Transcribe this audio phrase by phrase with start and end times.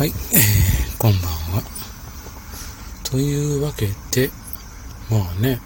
[0.00, 1.20] はい、えー、こんばん
[1.56, 1.62] は。
[3.04, 4.30] というわけで、
[5.10, 5.60] まあね、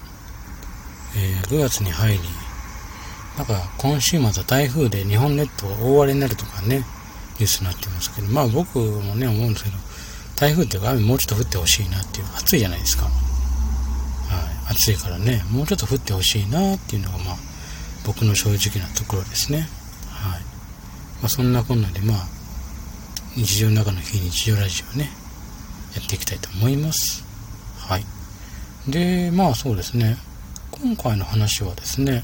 [1.16, 2.18] えー、9月に入り、
[3.36, 9.76] なんか今週末は台風で日本列島が大荒れになるとかね、ニュースになってますけど、まあ僕もね、思うんですけど、
[10.34, 13.04] 台風っていうか雨もうちょっと降ってほしいなっていう、暑いじゃないですか。
[13.04, 13.12] はい、
[14.72, 17.36] 暑いからね、もうちょっと降ってほしいなっていうのがまあ、
[18.04, 19.68] 僕の正直なところですね。
[20.10, 20.40] はい。
[21.22, 22.33] まあそんなこんなで、まあ、
[23.36, 25.10] 日常の中の非日常ラジオね、
[25.96, 27.24] やっていきたいと思います。
[27.78, 28.04] はい。
[28.88, 30.16] で、まあそうですね、
[30.70, 32.22] 今回の話はですね、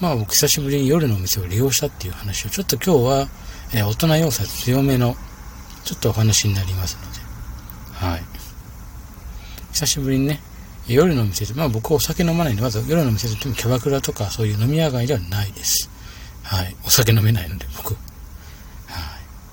[0.00, 3.28] まあ僕久しぶりに夜のお店を利用したっていう話を、ちょっと今日は、
[3.74, 5.16] えー、大人要素強めの、
[5.84, 8.22] ちょっとお話になりますので、はい。
[9.72, 10.40] 久しぶりにね、
[10.86, 15.90] 夜のお店で、まあ僕はお酒飲まないんで、まず夜のお店で言ってもキャバクラとかそういう飲み屋街ではないです。
[16.44, 16.76] はい。
[16.84, 17.96] お酒飲めないので、僕。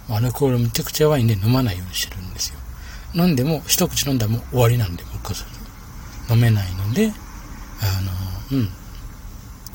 [0.09, 2.59] アルコールめちゃくちゃワインで飲まないようにしてるんですよ。
[3.13, 5.45] 飲んでも、一口飲んだらもう終わりなんで、僕は
[6.29, 7.11] 飲めないので、
[7.81, 8.69] あの、うん。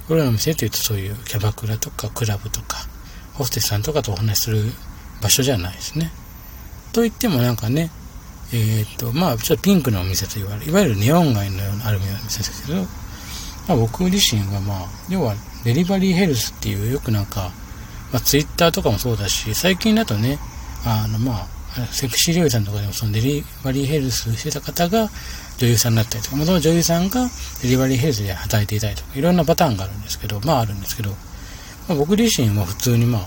[0.09, 2.79] 俺の店って言うとそういうキャバクラとかクラブとか、
[3.35, 4.65] ホステスさんとかとお話しする
[5.23, 6.13] 場所じゃないですね。
[6.93, 7.91] と言ってもなんかね、
[8.53, 12.83] えっ、と、まあ、ちょっとピンクのお店と言われる、いわゆるネオン街のようなあるような店ですけど、
[13.69, 17.51] まあ僕自身はまあ、要はデリバリーヘルスっていうよくなんか、
[18.13, 20.39] まあ、ツイッターとかもそうだし、最近だとね、
[20.85, 25.09] あの、まあ、セクシー女優さんとかでもそのデリバリーヘルスしてた方が
[25.57, 27.29] 女優さんになったりとか、もともと女優さんが
[27.63, 31.11] デリバリーヘルスで働いていたりとか、いろんなパターンがあるんですけど、まああるんですけど、
[31.89, 33.23] まあ、僕自身は普通にまあ、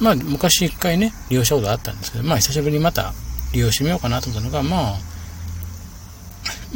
[0.00, 3.12] まあ昔一回ね、利用したことあったんですけど、まあ久しぶりにまた
[3.52, 4.98] 利用してみようかなと思ったのが、まあ、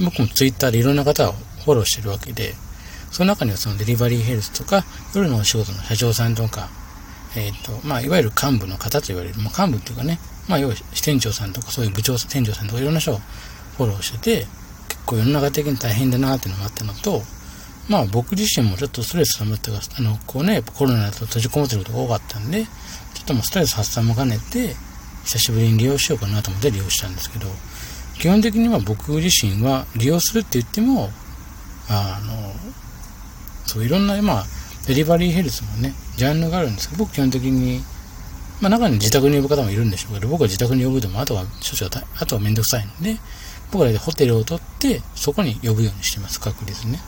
[0.05, 1.33] 僕もツイッターでいろんな方を
[1.65, 2.55] フォローしてるわけで、
[3.11, 6.69] その中にはそのデリバリーヘルスとか、夜のお仕事の社長さんとか、
[7.37, 10.19] えっ、ー、と、まあ、いわゆる幹部の方と言われる、まあ、幹部っていうかね、
[10.49, 13.19] まあ、要は支店長さんとか、そういう部長、店長さんとかいろんな人を
[13.77, 14.47] フォローしてて、
[14.89, 17.23] 結構世の中的に大変だなっていうのもあったのと、
[17.89, 22.71] まあ、僕自身もちょっとストレス溜まってあの、こうね、コロナだと閉じこもってることが多かったんで、ちょ
[23.23, 24.75] っともうストレス発散も兼ねて、
[25.25, 27.47] 久しぶりに利用しようかなと思って利用したんですけど、
[28.19, 31.11] 基本的には僕自身は利用するって言っても、
[31.89, 32.53] あの、
[33.67, 34.45] そういろんな、まあ、
[34.87, 37.83] デリバリーヘルスもね、ジャンルがあるんですけど、僕基本的に、
[38.61, 43.19] まあ中に自宅に呼ぶ方もいるんでしょうけど、僕は自宅に呼ぶでも、あとは処置は、あとはめんどくさいので、
[43.73, 47.01] 僕はホテルを取って、そこに呼ぶようにしてます、確率ね。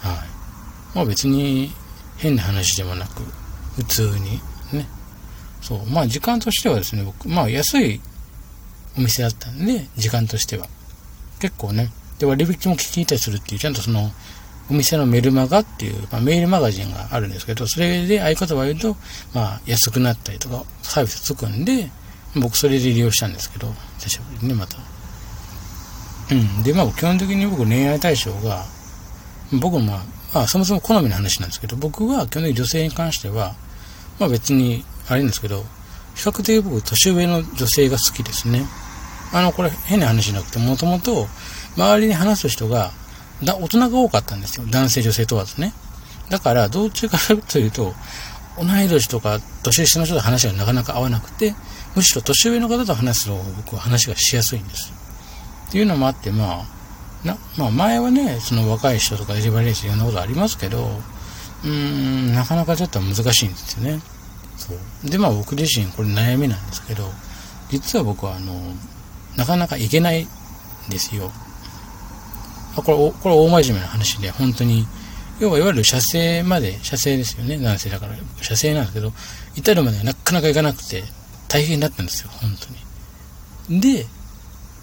[0.00, 0.96] はい。
[0.96, 1.72] まあ別に
[2.16, 3.22] 変な話でもなく、
[3.76, 4.40] 普通に
[4.72, 4.86] ね。
[5.62, 5.86] そう。
[5.86, 8.00] まあ時間としてはですね、僕、まあ安い
[8.96, 10.66] お店だったんで、時間としては。
[11.38, 11.92] 結構ね。
[12.18, 14.10] で、割引も聞いたりするっていう、ちゃんとその、
[14.70, 18.96] お店のメルマガっていう、まあ、メールマガジンがあるんですけど、それで合言葉を言うと、
[19.34, 21.90] まあ、安くなったりとか、サービスつくんで、
[22.36, 24.76] 僕それで利用したんですけど、久しぶりにね、また。
[26.30, 26.62] うん。
[26.62, 28.64] で、まあ、基本的に僕恋愛対象が、
[29.60, 33.54] 僕もまあ、まあ、そもそも好みの話なんですけど、僕は基本的に女性に関しては、
[34.20, 35.64] まあ別に、あれなんですけど、
[36.14, 38.64] 比較的僕、年上の女性が好きですね。
[39.32, 41.26] あの、これ変な話じゃなくて、もともと、
[41.76, 42.92] 周りに話す人が、
[43.44, 44.66] だ大人が多かったんですよ。
[44.70, 45.72] 男性、女性問わずね。
[46.28, 47.18] だから、どっちか
[47.48, 47.94] というと、
[48.58, 51.54] 同い年とか年下の人と話がなかなか合わなくて、
[51.94, 54.92] むしろ年上の方と話すと僕は話がしやすいんです。
[55.68, 60.88] っていうのもあって、まあ、な、まあ前はね、その若い人とかデリバリースいろんなことありますけど、
[61.64, 64.00] うーん、なかなかちょっと難しいんですよね。
[64.56, 65.10] そう。
[65.10, 67.10] で、まあ僕自身これ悩みなんですけど、
[67.70, 68.54] 実は僕はあの、
[69.36, 70.28] なかなかいけないん
[70.90, 71.30] ですよ。
[72.76, 74.86] あこれ、これ大真面目な話で、本当に、
[75.40, 78.14] 要はいわゆる射精まで、射精ですよね、男性だから。
[78.42, 79.12] 射精なんですけど、
[79.56, 81.02] 至るまでなかなかいかなくて、
[81.48, 82.54] 大変だったんですよ、本
[83.68, 83.80] 当に。
[83.80, 84.06] で、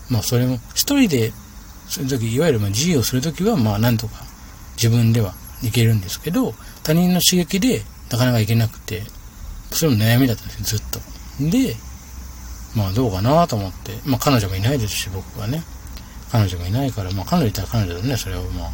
[0.10, 1.32] まあそれも、一人で、
[1.88, 4.26] そういう時、いわゆるまあ自由をするときは、まあなんとか
[4.76, 5.34] 自分では
[5.64, 6.54] いけるんですけど、
[6.84, 9.04] 他人の刺激でなかなかいけなくて、
[9.72, 11.00] それも悩みだったんですよ、ずっと。
[11.50, 11.76] で、
[12.76, 15.64] まあどうかなと思って、まあ彼女もいないですし、僕はね。
[16.32, 18.68] 彼女がいないから、まあ彼女いたら彼女だね、それをまあ。
[18.68, 18.74] うん。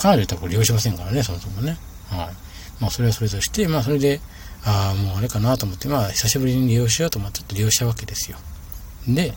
[0.00, 1.76] 彼女いたらこれ利用しませんからね、そもそもね。
[2.08, 2.28] はい。
[2.80, 4.20] まあそれはそれとして、まあそれで、
[4.64, 8.38] ああ、もうあれかなと思って、まあ久しぶりに利用しようと思って、ちょっと利用したわけですよ。
[9.06, 9.34] で、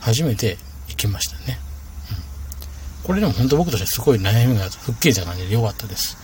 [0.00, 0.58] 初めて
[0.88, 1.58] 行きましたね。
[2.10, 3.06] うん。
[3.06, 6.16] これでも本当僕としてすごい悩みが吹っ切れた感じで良かったです。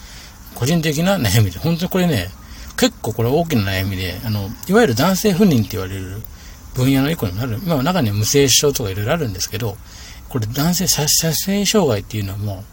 [0.54, 2.28] 個人的な悩みで、本当にこれね、
[2.76, 6.22] 結構これ大きな悩みで、あの、いわゆる男性不妊って言われる
[6.74, 7.58] 分野の一個になる。
[7.66, 9.76] まあ中には無精子症とかいろいろあるんですけど、
[10.28, 12.64] これ男性射精障害っていうのも、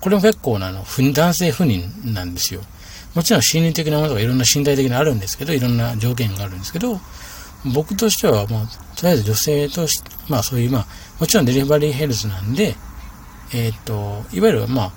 [0.00, 2.60] これも結構なの、男性不妊なんですよ。
[3.14, 7.00] もちろん心理的なものとかいろんな身体的なあるんですけど、いろんな条件があるんですけど、
[7.74, 8.66] 僕としては、まあ、
[8.96, 10.86] とりあえず女性として、まあそういう、まあ、
[11.18, 12.76] もちろんデリバリーヘルスなんで、
[13.54, 14.92] えっ、と、いわゆる、ま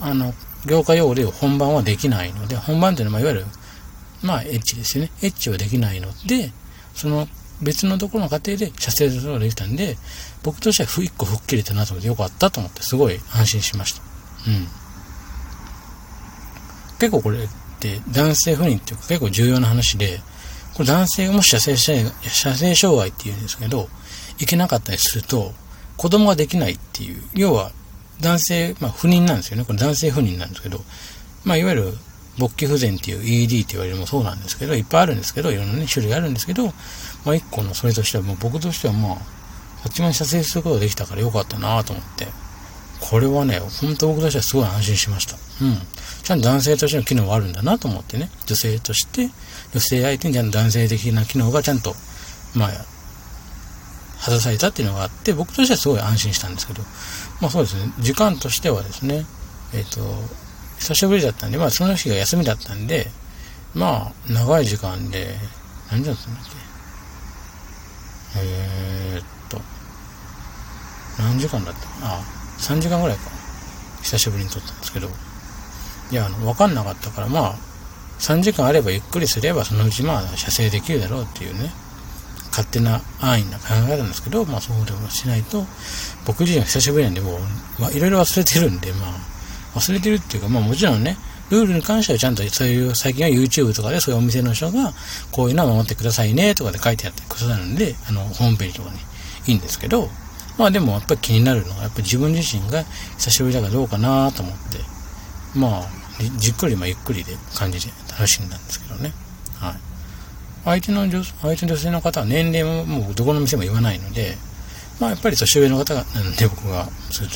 [0.00, 0.32] あ、あの、
[0.66, 3.46] 業界用語で本番はできないので、本番っていうのは、いわゆる、
[4.22, 5.10] まあ、エッチですよね。
[5.22, 6.52] エッチはできないので、
[6.94, 7.28] その
[7.62, 9.96] 別のところの過程で射精することができたんで、
[10.42, 14.02] 僕としては一個吹っ切れたなと思ってよかったと思って、すごい安心しました。
[14.48, 14.68] うん。
[16.98, 17.48] 結構これっ
[17.80, 20.20] て男性不妊っていうか結構重要な話で、
[20.74, 23.88] これ男性もし射精、射精障害って言うんですけど、
[24.38, 25.52] いけなかったりすると、
[25.96, 27.72] 子供ができないっていう、要は
[28.20, 29.64] 男性、まあ不妊なんですよね。
[29.64, 30.84] これ男性不妊なんですけど、
[31.44, 31.98] まあいわゆる
[32.38, 36.72] 勃起不全っていう ED って言われるもそうなんですけど、いっぱいあるんですけど、いろんなね、種類あるんですけど、
[37.26, 39.16] まあ一個のそれとしては、もう僕としてはまあ、
[39.84, 42.28] 8万射精することができたからよかったなと思って、
[43.00, 45.36] これはね、本当僕としてはすごい安心しました。
[45.60, 45.76] うん。
[46.22, 49.30] ちゃんと男性としての機能があるんだなと思ってね、女性として、
[49.72, 51.94] 女性相手にちゃんと男性的な機能がちゃんと、
[52.54, 52.68] まあ、
[54.24, 56.82] 果たされたっていうのがあって、僕としてはすごい安心したんですけど、
[57.40, 59.26] まあそうですね、時間としてはですね、
[59.74, 60.00] えっ、ー、と、
[60.78, 63.08] 久しぶりだったんで、まあその日が休みだったんで、
[63.74, 65.34] まあ長い時間で、
[65.90, 66.50] 何時だったんだっけ
[68.42, 69.60] えー、っと、
[71.18, 72.06] 何時間だった？
[72.06, 72.20] あ、
[72.58, 73.30] 3時間ぐらいか。
[74.02, 75.08] 久しぶりに撮ったんですけど、
[76.10, 77.54] いや、あの、わかんなかったから、まあ、
[78.20, 81.70] 3時間あればゆっくりすれば、そのうちまあ、射精できるだろうっていうね、
[82.50, 85.66] 勝手な安易な考えなんですけど、まあそうでもしないと、
[86.24, 87.40] 僕自身は久しぶりなんで、もう、
[87.80, 89.12] まあ、いろいろ忘れてるんで、まあ、
[89.78, 91.18] 忘れてるっていうか、まあもちろんね、
[91.50, 94.92] ルールに関してはちゃんとそういう、最近は YouTube とかでそういうお店の人が、
[95.30, 98.98] こういうのは守ってくださいねとかで書いてあってくださるんで、あの、ホームページとかに
[99.46, 100.08] いいんですけど、
[100.58, 102.82] まあでもやっぱり気になるのは、やっぱり自分自身が
[103.18, 104.78] 久しぶりだからどうかなと思って、
[105.58, 105.86] まあ、
[106.38, 109.12] じっくりまあゆっくりで感じで楽しんだんですけどね。
[109.58, 109.74] はい。
[110.64, 114.36] 相手の女、相手の女性の方は年齢ももうどこの店も言わないので、
[114.98, 116.88] まあやっぱり年上の方が、なんで僕が、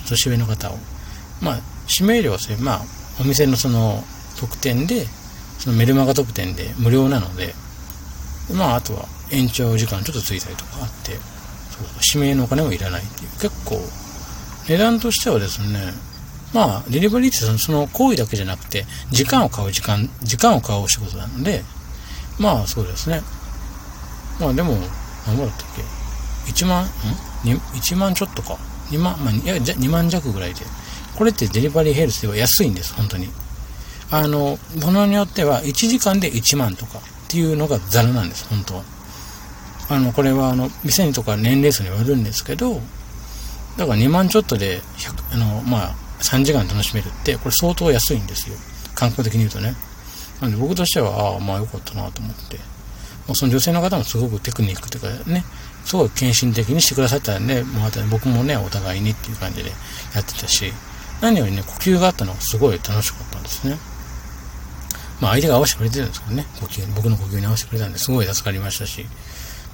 [0.09, 0.79] 年上の方を、
[1.41, 4.05] まあ指名料はそれ、まあ、お店のその
[4.39, 5.07] 特典で、
[5.59, 7.55] そのメルマガ特典で無料なので、
[8.55, 11.13] まあ、あとは延長時間ちょっとついたりとかあって、
[11.71, 13.81] そう指名のお金もいらないっていう、結構、
[14.69, 15.93] 値段としてはですね、
[16.53, 21.63] まあ、デリバリーってその行為だけじゃなくて、時間を買う時間、時間を買う仕事なので、
[22.39, 23.21] まあそうですね。
[24.41, 24.73] まあでも、
[25.27, 25.83] 何ぼだったっけ
[26.51, 26.89] ?1 万、ん
[27.45, 28.57] ?1 万ちょっとか。
[28.91, 30.65] 2万、まあ、いや、2万弱ぐらいで
[31.17, 33.29] これってデリバリーヘルスでは安いんです、本当に。
[34.11, 38.83] あの、ものによっては1時間で1万とかっていうのがザラなんです、本当は。
[39.89, 42.81] あの、これはあの、店にとか年齢層によるんですけど、
[43.77, 48.57] だから2万ちょっとで100、あの、まあ、3時間楽しめるって、これ相当安いんですよ。
[48.95, 49.75] 感覚的に言うとね。
[50.41, 52.57] なんで僕としては、ああ、まあよかったなと思って。
[53.27, 55.45] まあ、その女性の方もすごくテクニックというかね、
[55.85, 59.71] すごい献身的にしてくださったんで、また僕もね、お互いにっていう感じで
[60.15, 60.73] やってたし、
[61.21, 63.77] 何よりね、呼吸があったのがすごい楽しかったんですね。
[65.21, 69.05] まあ相手が合わせてくれてるんですけどね、呼吸、僕の呼吸に合わせてくれたんですごい助かりましたし、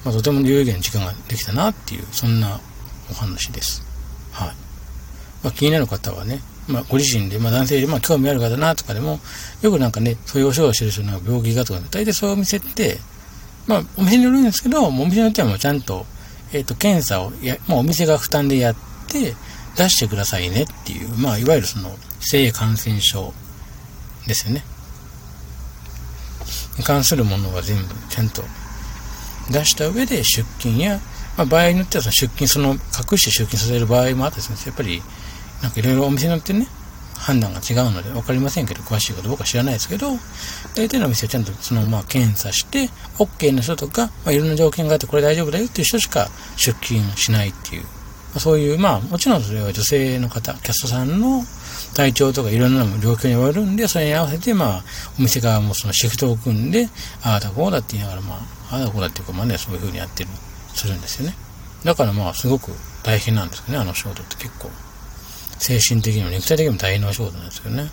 [0.04, 2.60] まあとても有意義な時間ができたなっていう、そんな
[3.10, 3.82] お話です。
[4.32, 4.48] はい。
[5.42, 9.20] まあ気になる方はね、まあご自身で、まあ男性で、まあ興味ある方なとかでも、
[9.62, 12.98] よくなんかね、そういうお仕事してる人の病気がとか、大体そういうお店って、
[13.68, 16.06] まあお店によるんですけど、お店によってはもうちゃんと、
[16.52, 18.76] えっ、ー、と、検査をや、まあお店が負担でやっ
[19.08, 19.34] て、
[19.76, 21.90] 出してくださいねっていう、まあ、いわゆるその、
[22.20, 23.32] 性感染症
[24.26, 24.64] ですよね。
[26.78, 28.42] に関するものは全部ちゃんと
[29.50, 31.00] 出した上で出勤や、
[31.36, 35.02] まあ、場合によってはその出勤、その隠して出勤させる場合もあってですね、やっぱり、
[35.62, 36.66] なんかいろいろお店によってね、
[37.14, 40.12] 判断が違うので分かりませんけど、詳しいかどうか知らないですけど、
[40.74, 47.84] 大体のお店はちゃんとそのまあ検査して、OK の人とか、まあ、いろんな条件があってこれ大丈夫だよっていう人しか出勤しないっていう
[48.40, 51.42] そういう、まあ、もちろんそれは女性の方、キャストさんの
[51.94, 54.84] 体調とかいろんな状況によるんで、それに合わせて、まあ、
[55.18, 56.88] お店側もそのシフトを組んで、
[57.22, 60.30] ああだこうだって言いながら、まあ、ああだこうだっていうか、まあね、そういうふうにやってる、
[60.74, 61.34] するんですよね。
[61.84, 64.70] だからまあ、すごく大変なんですよね、あの仕事って結構。
[65.58, 67.90] 精神的にも肉体的にも大変なお仕事なんですよね。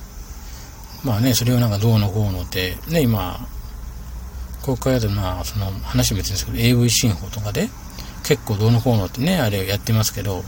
[1.03, 3.45] まあね、それをなんかどうのこうのって、ね、今、
[4.61, 7.69] 公開だとまあ、その話も別ですけど、AV 進歩とかで、
[8.23, 10.43] 結構どうのこうのってね、あれやってますけど、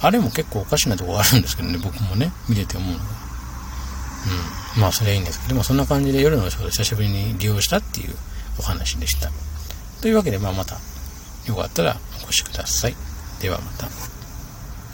[0.00, 3.04] あれも結構おかしなとこあるんですけどね、僕もね、見てて思うのが。
[3.04, 4.80] うん。
[4.80, 8.14] まあ、それはいいんですけど、もそんな感じで夜の仕事久しぶりに利用したっていう
[8.58, 9.30] お話でした。
[10.00, 10.78] というわけで、まあ、また、
[11.46, 12.94] よかったらお越しください。
[13.40, 14.17] ではまた。